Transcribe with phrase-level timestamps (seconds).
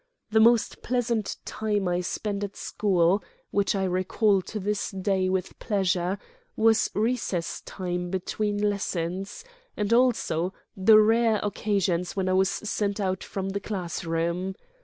[0.31, 5.59] The most pleasant time I spent at school, which I recall to this day with
[5.59, 6.17] pleasure,
[6.55, 9.45] was recess time between lessons,
[9.77, 14.55] and also the rare occasions when I was sent out from the classroom.